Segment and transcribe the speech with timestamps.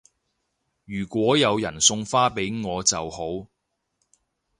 [0.85, 3.45] 如果有人送花俾我就好